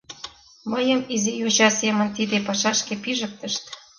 —Мыйым 0.71 1.01
изи 1.13 1.33
йоча 1.41 1.69
семын 1.79 2.09
тиде 2.17 2.37
пашашке 2.47 2.93
пижыктышт. 3.03 3.63